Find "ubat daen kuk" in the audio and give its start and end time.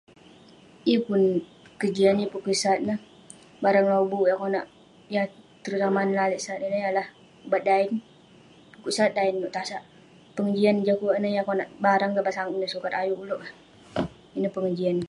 7.45-8.93